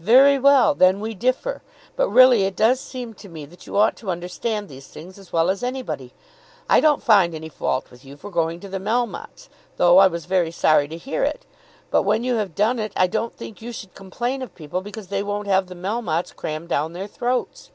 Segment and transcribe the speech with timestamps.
[0.00, 0.74] "Very well.
[0.74, 1.62] Then we differ.
[1.96, 5.32] But really it does seem to me that you ought to understand these things as
[5.32, 6.12] well as anybody.
[6.68, 9.48] I don't find any fault with you for going to the Melmottes,
[9.78, 11.46] though I was very sorry to hear it;
[11.90, 15.06] but when you have done it, I don't think you should complain of people because
[15.06, 17.70] they won't have the Melmottes crammed down their throats."